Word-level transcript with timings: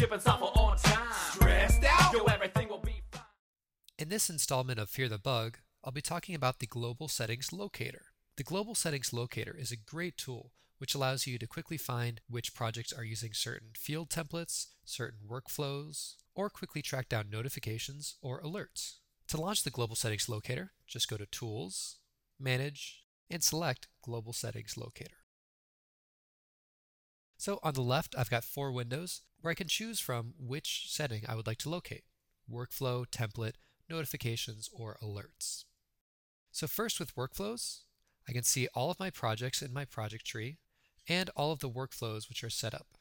shipping 0.00 0.20
software 0.20 0.50
on 0.54 0.78
time. 0.78 1.12
Stressed 1.32 1.84
out? 1.84 2.14
Yo, 2.14 2.24
everything 2.24 2.68
will 2.70 2.78
be 2.78 3.02
fine. 3.12 3.20
In 3.98 4.08
this 4.08 4.30
installment 4.30 4.80
of 4.80 4.88
Fear 4.88 5.10
the 5.10 5.18
Bug, 5.18 5.58
I'll 5.84 5.92
be 5.92 6.00
talking 6.00 6.34
about 6.34 6.58
the 6.58 6.66
Global 6.66 7.06
Settings 7.06 7.52
Locator. 7.52 8.06
The 8.38 8.42
Global 8.42 8.74
Settings 8.74 9.12
Locator 9.12 9.54
is 9.54 9.70
a 9.70 9.76
great 9.76 10.16
tool 10.16 10.52
which 10.78 10.94
allows 10.94 11.26
you 11.26 11.36
to 11.38 11.46
quickly 11.46 11.76
find 11.76 12.22
which 12.26 12.54
projects 12.54 12.94
are 12.94 13.04
using 13.04 13.34
certain 13.34 13.68
field 13.76 14.08
templates, 14.08 14.68
certain 14.86 15.18
workflows, 15.28 16.14
or 16.34 16.48
quickly 16.48 16.80
track 16.80 17.10
down 17.10 17.28
notifications 17.28 18.16
or 18.22 18.40
alerts. 18.40 18.94
To 19.28 19.38
launch 19.38 19.64
the 19.64 19.70
Global 19.70 19.96
Settings 19.96 20.30
Locator, 20.30 20.72
just 20.86 21.10
go 21.10 21.18
to 21.18 21.26
Tools, 21.26 21.98
Manage, 22.38 23.02
and 23.28 23.44
select 23.44 23.88
Global 24.02 24.32
Settings 24.32 24.78
Locator. 24.78 25.19
So 27.40 27.58
on 27.62 27.72
the 27.72 27.80
left, 27.80 28.14
I've 28.18 28.28
got 28.28 28.44
four 28.44 28.70
windows 28.70 29.22
where 29.40 29.50
I 29.50 29.54
can 29.54 29.66
choose 29.66 29.98
from 29.98 30.34
which 30.38 30.84
setting 30.88 31.22
I 31.26 31.34
would 31.34 31.46
like 31.46 31.56
to 31.60 31.70
locate 31.70 32.04
workflow, 32.52 33.06
template, 33.06 33.54
notifications, 33.88 34.68
or 34.70 34.98
alerts. 35.02 35.64
So 36.52 36.66
first 36.66 37.00
with 37.00 37.16
workflows, 37.16 37.84
I 38.28 38.32
can 38.32 38.42
see 38.42 38.68
all 38.74 38.90
of 38.90 39.00
my 39.00 39.08
projects 39.08 39.62
in 39.62 39.72
my 39.72 39.86
project 39.86 40.26
tree 40.26 40.58
and 41.08 41.30
all 41.34 41.50
of 41.50 41.60
the 41.60 41.70
workflows 41.70 42.28
which 42.28 42.44
are 42.44 42.50
set 42.50 42.74
up. 42.74 42.98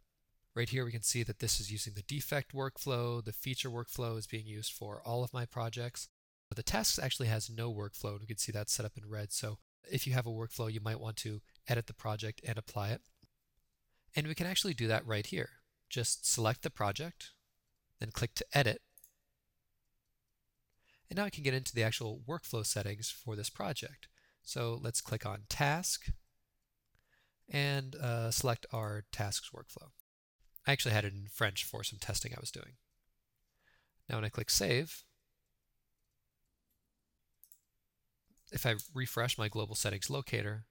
Right 0.55 0.69
here 0.69 0.85
we 0.85 0.93
can 0.93 1.03
see 1.03 1.21
that 1.23 1.39
this 1.39 1.59
is 1.59 1.69
using 1.69 1.95
the 1.95 2.03
defect 2.03 2.53
workflow, 2.53 3.21
the 3.21 3.33
feature 3.33 3.69
workflow 3.69 4.17
is 4.17 4.25
being 4.25 4.45
used 4.45 4.71
for 4.71 5.01
all 5.05 5.21
of 5.21 5.33
my 5.33 5.45
projects. 5.45 6.07
The 6.55 6.63
tasks 6.63 6.97
actually 6.97 7.27
has 7.27 7.49
no 7.49 7.73
workflow 7.73 8.11
and 8.11 8.21
we 8.21 8.27
can 8.27 8.37
see 8.37 8.53
that 8.53 8.69
set 8.69 8.85
up 8.85 8.93
in 8.95 9.09
red. 9.09 9.33
So 9.33 9.57
if 9.91 10.07
you 10.07 10.13
have 10.13 10.25
a 10.25 10.31
workflow, 10.31 10.71
you 10.71 10.79
might 10.79 11.01
want 11.01 11.17
to 11.17 11.41
edit 11.67 11.87
the 11.87 11.93
project 11.93 12.39
and 12.47 12.57
apply 12.57 12.91
it. 12.91 13.01
And 14.15 14.27
we 14.27 14.35
can 14.35 14.47
actually 14.47 14.73
do 14.73 14.87
that 14.87 15.05
right 15.05 15.25
here. 15.25 15.49
Just 15.89 16.31
select 16.31 16.61
the 16.63 16.69
project, 16.69 17.31
then 17.99 18.11
click 18.11 18.35
to 18.35 18.45
edit. 18.53 18.81
And 21.09 21.17
now 21.17 21.25
I 21.25 21.29
can 21.29 21.43
get 21.43 21.53
into 21.53 21.73
the 21.73 21.83
actual 21.83 22.21
workflow 22.27 22.65
settings 22.65 23.09
for 23.09 23.35
this 23.35 23.49
project. 23.49 24.07
So 24.43 24.79
let's 24.81 25.01
click 25.01 25.25
on 25.25 25.43
task 25.49 26.11
and 27.49 27.95
uh, 27.95 28.31
select 28.31 28.65
our 28.71 29.05
tasks 29.11 29.49
workflow. 29.55 29.89
I 30.67 30.71
actually 30.71 30.93
had 30.93 31.05
it 31.05 31.13
in 31.13 31.27
French 31.31 31.63
for 31.63 31.83
some 31.83 31.99
testing 31.99 32.33
I 32.33 32.39
was 32.39 32.51
doing. 32.51 32.73
Now 34.07 34.17
when 34.17 34.25
I 34.25 34.29
click 34.29 34.49
save, 34.49 35.03
if 38.51 38.65
I 38.65 38.75
refresh 38.93 39.37
my 39.37 39.47
global 39.47 39.75
settings 39.75 40.09
locator, 40.09 40.65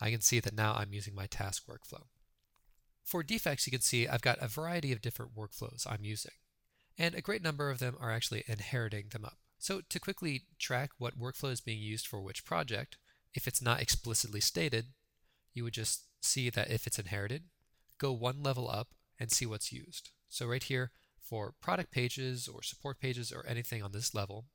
I 0.00 0.10
can 0.10 0.20
see 0.20 0.40
that 0.40 0.54
now 0.54 0.74
I'm 0.74 0.92
using 0.92 1.14
my 1.14 1.26
task 1.26 1.64
workflow. 1.66 2.04
For 3.06 3.22
defects, 3.22 3.68
you 3.68 3.70
can 3.70 3.82
see 3.82 4.08
I've 4.08 4.20
got 4.20 4.42
a 4.42 4.48
variety 4.48 4.90
of 4.90 5.00
different 5.00 5.36
workflows 5.36 5.86
I'm 5.88 6.04
using, 6.04 6.32
and 6.98 7.14
a 7.14 7.20
great 7.20 7.40
number 7.40 7.70
of 7.70 7.78
them 7.78 7.94
are 8.00 8.10
actually 8.10 8.42
inheriting 8.48 9.06
them 9.10 9.24
up. 9.24 9.38
So 9.58 9.80
to 9.88 10.00
quickly 10.00 10.42
track 10.58 10.90
what 10.98 11.16
workflow 11.18 11.52
is 11.52 11.60
being 11.60 11.78
used 11.78 12.08
for 12.08 12.20
which 12.20 12.44
project, 12.44 12.96
if 13.32 13.46
it's 13.46 13.62
not 13.62 13.80
explicitly 13.80 14.40
stated, 14.40 14.86
you 15.54 15.62
would 15.62 15.72
just 15.72 16.02
see 16.20 16.50
that 16.50 16.68
if 16.68 16.88
it's 16.88 16.98
inherited, 16.98 17.44
go 17.98 18.12
one 18.12 18.42
level 18.42 18.68
up 18.68 18.88
and 19.20 19.30
see 19.30 19.46
what's 19.46 19.72
used. 19.72 20.10
So 20.28 20.46
right 20.46 20.64
here, 20.64 20.90
for 21.20 21.54
product 21.60 21.92
pages 21.92 22.48
or 22.48 22.64
support 22.64 22.98
pages 22.98 23.30
or 23.30 23.46
anything 23.46 23.84
on 23.84 23.92
this 23.92 24.16
level, 24.16 24.46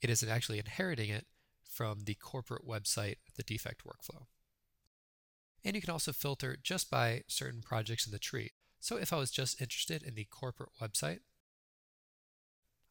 it 0.00 0.10
is 0.10 0.22
actually 0.22 0.60
inheriting 0.60 1.10
it 1.10 1.26
from 1.68 2.04
the 2.04 2.14
corporate 2.14 2.66
website, 2.66 3.16
the 3.36 3.42
defect 3.42 3.82
workflow. 3.84 4.26
And 5.64 5.74
you 5.74 5.80
can 5.80 5.90
also 5.90 6.12
filter 6.12 6.56
just 6.62 6.90
by 6.90 7.22
certain 7.26 7.62
projects 7.62 8.06
in 8.06 8.12
the 8.12 8.18
tree. 8.18 8.52
So 8.80 8.96
if 8.96 9.12
I 9.12 9.16
was 9.16 9.30
just 9.30 9.60
interested 9.60 10.02
in 10.02 10.14
the 10.14 10.26
corporate 10.30 10.70
website, 10.80 11.20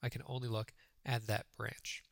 I 0.02 0.10
can 0.10 0.24
only 0.26 0.48
look 0.48 0.74
at 1.06 1.28
that 1.28 1.46
branch. 1.56 2.04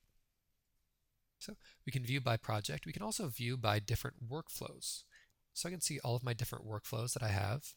So 1.39 1.55
we 1.85 1.91
can 1.91 2.03
view 2.03 2.21
by 2.21 2.37
project. 2.37 2.85
We 2.85 2.93
can 2.93 3.01
also 3.01 3.27
view 3.27 3.57
by 3.57 3.79
different 3.79 4.29
workflows. 4.29 5.03
So 5.53 5.67
I 5.67 5.71
can 5.71 5.81
see 5.81 5.99
all 6.03 6.15
of 6.15 6.23
my 6.23 6.33
different 6.33 6.67
workflows 6.67 7.13
that 7.13 7.23
I 7.23 7.29
have 7.29 7.73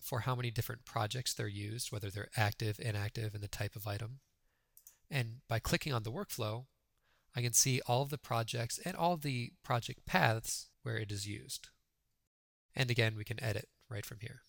for 0.00 0.20
how 0.20 0.36
many 0.36 0.52
different 0.52 0.84
projects 0.84 1.34
they're 1.34 1.48
used, 1.48 1.90
whether 1.90 2.10
they're 2.10 2.30
active, 2.36 2.78
inactive, 2.78 3.34
and 3.34 3.42
the 3.42 3.48
type 3.48 3.74
of 3.74 3.88
item. 3.88 4.20
And 5.10 5.40
by 5.48 5.58
clicking 5.58 5.92
on 5.92 6.04
the 6.04 6.12
workflow, 6.12 6.66
I 7.34 7.42
can 7.42 7.52
see 7.52 7.80
all 7.86 8.02
of 8.02 8.10
the 8.10 8.18
projects 8.18 8.78
and 8.84 8.96
all 8.96 9.14
of 9.14 9.22
the 9.22 9.50
project 9.64 10.06
paths 10.06 10.68
where 10.82 10.96
it 10.96 11.10
is 11.10 11.26
used. 11.26 11.68
And 12.78 12.92
again, 12.92 13.16
we 13.16 13.24
can 13.24 13.42
edit 13.42 13.68
right 13.90 14.06
from 14.06 14.18
here. 14.20 14.42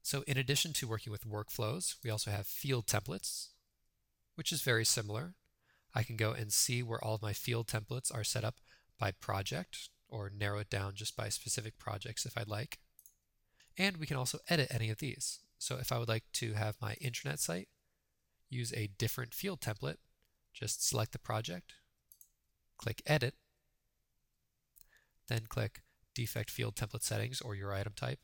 So 0.00 0.22
in 0.28 0.38
addition 0.38 0.72
to 0.74 0.86
working 0.86 1.10
with 1.10 1.28
workflows, 1.28 1.96
we 2.04 2.10
also 2.10 2.30
have 2.30 2.46
field 2.46 2.86
templates, 2.86 3.48
which 4.36 4.52
is 4.52 4.62
very 4.62 4.84
similar. 4.84 5.34
I 5.92 6.04
can 6.04 6.16
go 6.16 6.30
and 6.30 6.52
see 6.52 6.84
where 6.84 7.02
all 7.02 7.16
of 7.16 7.22
my 7.22 7.32
field 7.32 7.66
templates 7.66 8.14
are 8.14 8.22
set 8.22 8.44
up 8.44 8.60
by 8.96 9.10
project 9.10 9.88
or 10.08 10.30
narrow 10.30 10.60
it 10.60 10.70
down 10.70 10.92
just 10.94 11.16
by 11.16 11.30
specific 11.30 11.78
projects 11.78 12.24
if 12.24 12.38
I'd 12.38 12.46
like. 12.46 12.78
And 13.76 13.96
we 13.96 14.06
can 14.06 14.16
also 14.16 14.38
edit 14.48 14.68
any 14.70 14.88
of 14.90 14.98
these. 14.98 15.40
So 15.58 15.78
if 15.78 15.90
I 15.90 15.98
would 15.98 16.08
like 16.08 16.24
to 16.34 16.52
have 16.52 16.76
my 16.80 16.94
intranet 17.02 17.40
site 17.40 17.68
use 18.48 18.72
a 18.72 18.90
different 18.98 19.34
field 19.34 19.60
template, 19.60 19.96
just 20.54 20.86
select 20.86 21.10
the 21.10 21.18
project, 21.18 21.74
click 22.78 23.02
Edit, 23.04 23.34
then 25.28 25.42
click 25.48 25.82
Defect 26.14 26.50
Field 26.50 26.76
Template 26.76 27.02
Settings 27.02 27.40
or 27.40 27.54
your 27.54 27.72
item 27.72 27.92
type, 27.94 28.20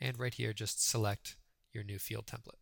and 0.00 0.18
right 0.18 0.34
here 0.34 0.52
just 0.52 0.88
select 0.88 1.36
your 1.72 1.84
new 1.84 1.98
field 1.98 2.26
template. 2.26 2.60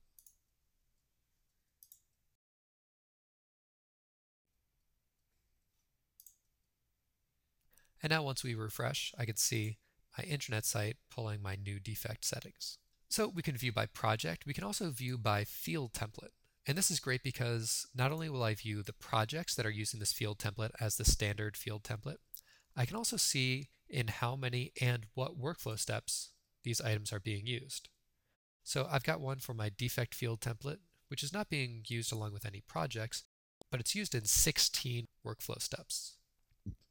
And 8.03 8.11
now 8.11 8.23
once 8.23 8.45
we 8.45 8.55
refresh, 8.55 9.13
I 9.19 9.25
can 9.25 9.37
see 9.37 9.79
my 10.17 10.25
intranet 10.25 10.65
site 10.65 10.97
pulling 11.11 11.43
my 11.43 11.57
new 11.57 11.81
defect 11.81 12.25
settings. 12.25 12.79
So 13.09 13.29
we 13.29 13.43
can 13.43 13.57
view 13.57 13.73
by 13.73 13.87
project. 13.87 14.47
We 14.47 14.55
can 14.55 14.65
also 14.65 14.91
view 14.91 15.19
by 15.19 15.45
field 15.45 15.93
template. 15.93 16.31
And 16.67 16.77
this 16.77 16.91
is 16.91 17.01
great 17.01 17.23
because 17.23 17.87
not 17.95 18.13
only 18.13 18.29
will 18.29 18.43
I 18.43 18.55
view 18.55 18.83
the 18.83 18.93
projects 18.93 19.55
that 19.55 19.67
are 19.67 19.71
using 19.71 20.01
this 20.01 20.13
field 20.13 20.39
template 20.39 20.73
as 20.81 20.97
the 20.97 21.05
standard 21.05 21.57
field 21.57 21.85
template, 21.85 22.19
I 22.77 22.85
can 22.85 22.97
also 22.97 23.17
see 23.17 23.69
in 23.89 24.09
how 24.09 24.37
many 24.37 24.73
and 24.81 25.07
what 25.15 25.41
workflow 25.41 25.79
steps 25.79 26.31
these 26.65 26.81
items 26.81 27.13
are 27.13 27.21
being 27.21 27.47
used. 27.47 27.89
So 28.65 28.89
I've 28.91 29.05
got 29.05 29.21
one 29.21 29.39
for 29.39 29.55
my 29.55 29.71
defect 29.71 30.15
field 30.15 30.41
template, 30.41 30.79
which 31.09 31.23
is 31.23 31.33
not 31.33 31.49
being 31.49 31.85
used 31.87 32.13
along 32.13 32.33
with 32.33 32.45
any 32.45 32.63
projects, 32.67 33.25
but 33.71 33.81
it's 33.81 33.95
used 33.95 34.15
in 34.15 34.25
16 34.25 35.07
workflow 35.25 35.63
steps. 35.63 36.15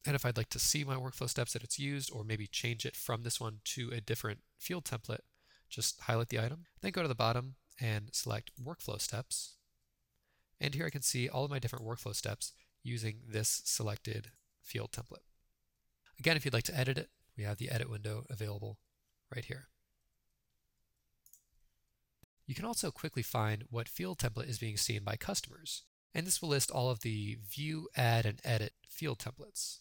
And 0.06 0.16
if 0.16 0.26
I'd 0.26 0.38
like 0.38 0.50
to 0.50 0.60
see 0.60 0.84
my 0.84 0.96
workflow 0.96 1.30
steps 1.30 1.54
that 1.54 1.64
it's 1.64 1.80
used, 1.80 2.12
or 2.12 2.24
maybe 2.24 2.48
change 2.48 2.86
it 2.86 2.96
from 2.96 3.24
this 3.24 3.40
one 3.40 3.60
to 3.66 3.92
a 3.92 4.02
different 4.02 4.40
field 4.58 4.86
template, 4.86 5.22
just 5.70 6.00
highlight 6.02 6.30
the 6.30 6.40
item, 6.40 6.66
then 6.82 6.92
go 6.92 7.02
to 7.02 7.08
the 7.08 7.16
bottom 7.16 7.56
and 7.82 8.10
select 8.14 8.52
workflow 8.64 9.02
steps, 9.02 9.56
and 10.60 10.74
here 10.74 10.86
I 10.86 10.90
can 10.90 11.02
see 11.02 11.28
all 11.28 11.44
of 11.44 11.52
my 11.52 11.60
different 11.60 11.86
workflow 11.86 12.16
steps 12.16 12.54
using 12.84 13.22
this 13.28 13.62
selected 13.66 14.32
field 14.64 14.92
template. 14.92 15.24
Again, 16.20 16.38
if 16.38 16.46
you'd 16.46 16.54
like 16.54 16.64
to 16.66 16.78
edit 16.78 16.98
it, 16.98 17.10
we 17.38 17.44
have 17.44 17.58
the 17.58 17.70
edit 17.70 17.90
window 17.90 18.26
available 18.30 18.78
right 19.34 19.46
here. 19.46 19.68
You 22.46 22.56
can 22.56 22.66
also 22.66 22.92
quickly 22.92 23.24
find 23.24 23.66
what 23.70 23.90
field 23.90 24.20
template 24.20 24.50
is 24.50 24.60
being 24.60 24.78
seen 24.78 25.04
by 25.04 25.16
customers, 25.16 25.84
and 26.14 26.26
this 26.26 26.42
will 26.42 26.50
list 26.50 26.72
all 26.72 26.90
of 26.90 27.02
the 27.02 27.38
view, 27.50 27.90
add, 27.96 28.26
and 28.26 28.40
edit 28.44 28.74
field 28.88 29.20
templates. 29.20 29.80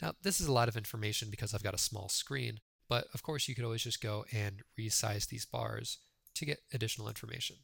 Now, 0.00 0.12
this 0.22 0.40
is 0.40 0.46
a 0.46 0.52
lot 0.52 0.68
of 0.68 0.76
information 0.76 1.28
because 1.30 1.52
I've 1.52 1.62
got 1.62 1.74
a 1.74 1.78
small 1.78 2.08
screen, 2.08 2.60
but 2.88 3.06
of 3.12 3.22
course 3.22 3.48
you 3.48 3.54
could 3.54 3.64
always 3.64 3.82
just 3.82 4.00
go 4.00 4.24
and 4.32 4.62
resize 4.78 5.28
these 5.28 5.44
bars 5.44 5.98
to 6.34 6.46
get 6.46 6.60
additional 6.72 7.08
information. 7.08 7.56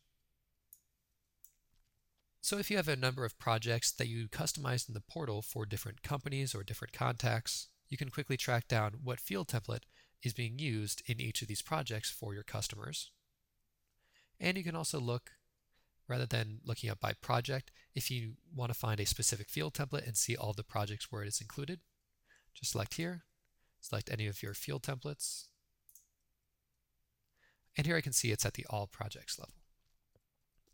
So 2.41 2.59
if 2.59 2.71
you 2.71 2.77
have 2.77 2.89
a 2.89 2.97
number 2.97 3.25
of 3.25 3.39
projects 3.39 3.91
that 3.93 4.09
you 4.09 4.29
customized 4.29 4.89
in 4.89 4.95
the 4.95 5.01
portal 5.01 5.41
for 5.41 5.65
different 5.65 6.03
companies 6.03 6.55
or 6.55 6.63
different 6.63 6.93
contacts, 6.93 7.69
you 7.89 7.97
can 7.97 8.09
quickly 8.09 8.37
track 8.37 8.69
down 8.69 8.95
what 9.03 9.21
field 9.21 9.49
template 9.49 9.85
is 10.23 10.33
being 10.33 10.59
used 10.59 11.03
in 11.07 11.21
each 11.21 11.43
of 11.43 11.49
these 11.49 11.63
projects 11.63 12.11
for 12.11 12.35
your 12.35 12.43
customers. 12.43 13.11
And 14.41 14.57
you 14.57 14.65
can 14.65 14.75
also 14.75 14.99
look, 14.99 15.33
rather 16.09 16.27
than 16.27 16.61
looking 16.65 16.91
up 16.91 17.01
by 17.01 17.13
project, 17.13 17.71
if 17.95 18.11
you 18.11 18.35
want 18.55 18.73
to 18.73 18.79
find 18.79 19.01
a 19.01 19.07
specific 19.07 19.49
field 19.49 19.75
template 19.75 20.07
and 20.07 20.17
see 20.17 20.37
all 20.37 20.53
the 20.53 20.65
projects 20.65 21.11
where 21.11 21.23
it 21.23 21.29
is 21.29 21.41
included, 21.41 21.81
just 22.55 22.73
select 22.73 22.95
here, 22.95 23.25
select 23.81 24.11
any 24.11 24.27
of 24.27 24.43
your 24.43 24.55
field 24.55 24.83
templates, 24.83 25.49
and 27.77 27.87
here 27.87 27.97
I 27.97 28.01
can 28.01 28.13
see 28.13 28.31
it's 28.31 28.47
at 28.47 28.55
the 28.55 28.67
all 28.71 28.87
projects 28.87 29.39
level. 29.39 29.55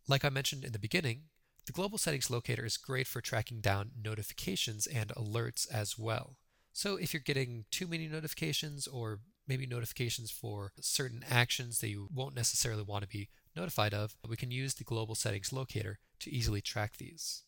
Like 0.07 0.25
I 0.25 0.29
mentioned 0.29 0.65
in 0.65 0.73
the 0.73 0.79
beginning, 0.79 1.25
the 1.67 1.73
Global 1.73 1.99
Settings 1.99 2.31
Locator 2.31 2.65
is 2.65 2.77
great 2.77 3.07
for 3.07 3.21
tracking 3.21 3.61
down 3.61 3.93
notifications 4.03 4.87
and 4.87 5.11
alerts 5.11 5.71
as 5.73 5.99
well. 5.99 6.37
So 6.73 6.97
if 6.97 7.13
you're 7.13 7.23
getting 7.23 7.65
too 7.71 7.87
many 7.87 8.07
notifications 8.07 8.87
or 8.87 9.21
maybe 9.47 9.67
notifications 9.67 10.31
for 10.31 10.73
certain 10.81 11.25
actions 11.29 11.81
that 11.81 11.89
you 11.89 12.09
won't 12.15 12.37
necessarily 12.37 12.83
want 12.83 13.03
to 13.03 13.09
be 13.09 13.29
notified 13.57 13.93
of, 13.93 14.17
we 14.29 14.37
can 14.37 14.51
use 14.51 14.75
the 14.75 14.85
global 14.85 15.15
settings 15.15 15.53
locator 15.53 15.99
to 16.21 16.31
easily 16.33 16.61
track 16.61 16.97
these. 16.99 17.43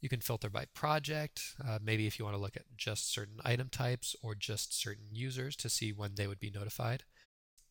You 0.00 0.08
can 0.08 0.20
filter 0.20 0.50
by 0.50 0.66
project, 0.74 1.54
uh, 1.64 1.78
maybe 1.80 2.06
if 2.06 2.18
you 2.18 2.24
want 2.24 2.36
to 2.36 2.42
look 2.42 2.56
at 2.56 2.76
just 2.76 3.12
certain 3.12 3.36
item 3.44 3.68
types 3.70 4.16
or 4.20 4.34
just 4.34 4.78
certain 4.78 5.06
users 5.12 5.56
to 5.56 5.70
see 5.70 5.92
when 5.92 6.16
they 6.16 6.26
would 6.26 6.40
be 6.40 6.50
notified. 6.50 7.04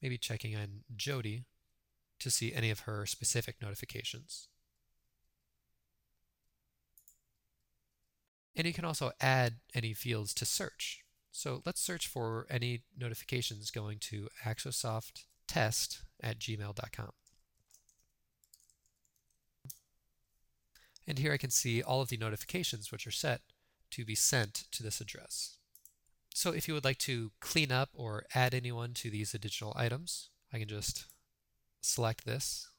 Maybe 0.02 0.18
checking 0.18 0.56
on 0.56 0.84
Jody 0.96 1.44
to 2.20 2.32
see 2.32 2.54
any 2.54 2.70
of 2.72 2.82
her 2.82 3.06
specific 3.06 3.58
notifications. 3.62 4.48
And 8.62 8.68
you 8.68 8.76
can 8.76 8.86
also 8.86 9.12
add 9.20 9.56
any 9.74 9.92
fields 9.92 10.36
to 10.36 10.46
search. 10.46 11.04
So 11.32 11.64
let's 11.66 11.82
search 11.82 12.08
for 12.08 12.46
any 12.48 12.84
notifications 12.96 13.72
going 13.72 13.98
to 14.02 14.28
axosofttest 14.46 16.04
at 16.22 16.38
gmail.com. 16.38 17.10
And 21.08 21.18
here 21.18 21.34
I 21.34 21.38
can 21.38 21.50
see 21.50 21.82
all 21.82 22.02
of 22.02 22.10
the 22.10 22.18
notifications 22.18 22.92
which 22.92 23.08
are 23.08 23.12
set 23.12 23.42
to 23.90 24.06
be 24.06 24.14
sent 24.14 24.66
to 24.74 24.84
this 24.84 25.02
address. 25.02 25.58
So 26.32 26.52
if 26.52 26.68
you 26.68 26.76
would 26.76 26.86
like 26.86 27.00
to 27.00 27.32
clean 27.40 27.72
up 27.72 27.90
or 27.96 28.26
add 28.36 28.54
anyone 28.54 28.94
to 28.94 29.10
these 29.10 29.34
additional 29.34 29.74
items, 29.76 30.30
I 30.54 30.60
can 30.60 30.68
just 30.68 31.08
select 31.82 32.26
this 32.26 32.70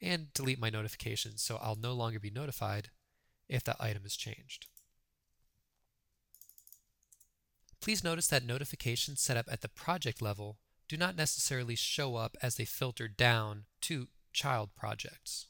and 0.00 0.32
delete 0.32 0.58
my 0.58 0.70
notifications 0.70 1.42
so 1.42 1.58
I'll 1.60 1.76
no 1.76 1.92
longer 1.92 2.18
be 2.18 2.30
notified 2.30 2.88
if 3.46 3.62
that 3.64 3.76
item 3.78 4.06
is 4.06 4.16
changed. 4.16 4.68
Please 7.80 8.04
notice 8.04 8.26
that 8.28 8.44
notifications 8.44 9.20
set 9.20 9.36
up 9.36 9.46
at 9.50 9.60
the 9.60 9.68
project 9.68 10.20
level 10.20 10.58
do 10.88 10.96
not 10.96 11.16
necessarily 11.16 11.76
show 11.76 12.16
up 12.16 12.36
as 12.42 12.56
they 12.56 12.64
filter 12.64 13.08
down 13.08 13.64
to 13.82 14.08
child 14.32 14.70
projects. 14.76 15.46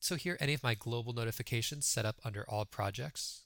So 0.00 0.16
here, 0.16 0.36
any 0.40 0.54
of 0.54 0.62
my 0.62 0.74
global 0.74 1.12
notifications 1.12 1.86
set 1.86 2.04
up 2.04 2.16
under 2.24 2.44
all 2.48 2.64
projects. 2.64 3.42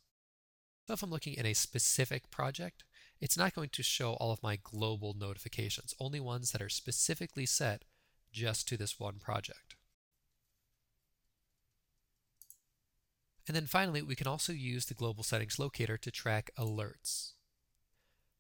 So 0.87 0.95
if 0.95 1.03
I'm 1.03 1.11
looking 1.11 1.35
in 1.35 1.45
a 1.45 1.53
specific 1.53 2.31
project, 2.31 2.85
it's 3.21 3.37
not 3.37 3.55
going 3.55 3.71
to 3.71 3.83
show 3.83 4.15
all 4.15 4.33
of 4.33 4.43
my 4.43 4.59
global 4.63 5.15
notifications, 5.19 5.95
only 6.01 6.21
ones 6.21 6.53
that 6.53 6.63
are 6.63 6.69
specifically 6.69 7.47
set 7.47 7.85
just 8.33 8.69
to 8.69 8.77
this 8.77 8.99
one 8.99 9.19
project. 9.19 9.77
And 13.47 13.55
then 13.55 13.67
finally, 13.67 14.03
we 14.03 14.17
can 14.17 14.27
also 14.27 14.53
use 14.53 14.87
the 14.87 14.95
global 14.95 15.23
settings 15.23 15.59
locator 15.59 15.97
to 15.99 16.11
track 16.11 16.51
alerts. 16.59 17.33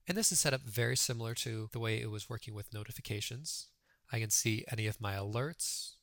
And 0.08 0.16
this 0.16 0.30
is 0.30 0.38
set 0.38 0.54
up 0.54 0.62
very 0.62 0.96
similar 0.96 1.34
to 1.34 1.68
the 1.72 1.80
way 1.80 2.00
it 2.00 2.10
was 2.10 2.30
working 2.30 2.54
with 2.54 2.72
notifications. 2.72 3.68
I 4.12 4.20
can 4.20 4.30
see 4.30 4.64
any 4.70 4.86
of 4.86 5.00
my 5.00 5.14
alerts, 5.14 5.94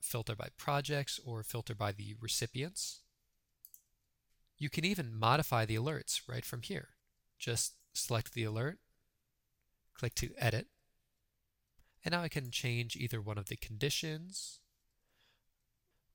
filter 0.00 0.36
by 0.36 0.48
projects, 0.56 1.18
or 1.24 1.42
filter 1.42 1.74
by 1.74 1.90
the 1.90 2.14
recipients. 2.20 3.00
You 4.56 4.70
can 4.70 4.84
even 4.84 5.18
modify 5.18 5.66
the 5.66 5.76
alerts 5.76 6.20
right 6.28 6.44
from 6.44 6.62
here. 6.62 6.90
Just 7.38 7.74
select 7.92 8.34
the 8.34 8.44
alert, 8.44 8.78
click 9.94 10.14
to 10.16 10.30
edit, 10.38 10.68
and 12.04 12.12
now 12.12 12.22
I 12.22 12.28
can 12.28 12.52
change 12.52 12.94
either 12.94 13.20
one 13.20 13.36
of 13.36 13.48
the 13.48 13.56
conditions, 13.56 14.60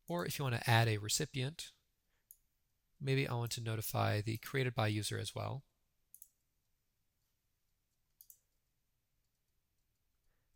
or 0.08 0.26
if 0.26 0.40
you 0.40 0.44
want 0.44 0.56
to 0.56 0.70
add 0.70 0.88
a 0.88 0.98
recipient, 0.98 1.72
maybe 3.00 3.28
I 3.28 3.34
want 3.34 3.52
to 3.52 3.62
notify 3.62 4.22
the 4.22 4.38
created 4.38 4.74
by 4.74 4.88
user 4.88 5.20
as 5.20 5.36
well. 5.36 5.64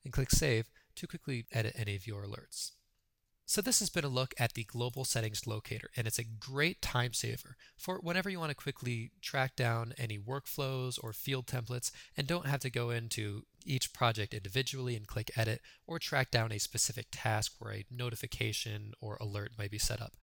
And 0.06 0.14
click 0.14 0.32
Save 0.32 0.70
to 0.96 1.08
quickly 1.08 1.46
edit 1.52 1.76
any 1.78 1.96
of 1.96 2.08
your 2.08 2.24
alerts. 2.24 2.72
So 3.48 3.62
this 3.62 3.78
has 3.80 3.92
been 3.92 4.04
a 4.04 4.10
look 4.10 4.34
at 4.40 4.54
the 4.54 4.64
Global 4.64 5.06
Settings 5.06 5.46
Locator, 5.46 5.92
and 5.96 6.08
it's 6.08 6.18
a 6.18 6.24
great 6.24 6.82
time 6.82 7.14
saver 7.14 7.58
for 7.78 8.00
whenever 8.00 8.28
you 8.28 8.40
want 8.40 8.50
to 8.50 8.56
quickly 8.56 9.12
track 9.22 9.56
down 9.56 9.94
any 10.00 10.18
workflows 10.18 10.98
or 11.04 11.14
field 11.14 11.46
templates 11.46 11.92
and 12.18 12.26
don't 12.26 12.48
have 12.48 12.62
to 12.62 12.72
go 12.72 12.90
into 12.90 13.44
each 13.64 13.94
project 13.94 14.34
individually 14.34 14.96
and 14.96 15.06
click 15.06 15.30
Edit 15.36 15.62
or 15.86 16.00
track 16.00 16.32
down 16.32 16.52
a 16.52 16.58
specific 16.58 17.08
task 17.12 17.54
where 17.60 17.74
a 17.74 17.86
notification 17.92 18.94
or 19.00 19.16
alert 19.22 19.52
might 19.60 19.72
be 19.72 19.78
set 19.78 20.02
up. 20.02 20.14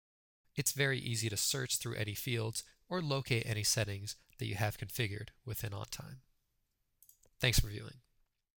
It's 0.57 0.73
very 0.73 0.99
easy 0.99 1.29
to 1.29 1.37
search 1.37 1.77
through 1.77 1.95
any 1.95 2.15
fields 2.15 2.63
or 2.89 3.01
locate 3.01 3.45
any 3.45 3.63
settings 3.63 4.17
that 4.37 4.47
you 4.47 4.55
have 4.55 4.77
configured 4.77 5.29
within 5.45 5.71
OnTime. 5.71 6.17
Thanks 7.39 7.59
for 7.59 7.67
viewing. 7.67 8.01